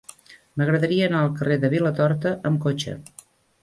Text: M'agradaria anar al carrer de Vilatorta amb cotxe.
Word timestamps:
M'agradaria 0.61 1.05
anar 1.11 1.21
al 1.27 1.31
carrer 1.43 1.59
de 1.67 1.73
Vilatorta 1.77 2.35
amb 2.53 2.67
cotxe. 2.69 3.01